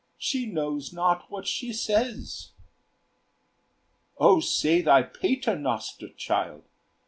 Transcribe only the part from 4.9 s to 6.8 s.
paternoster, child!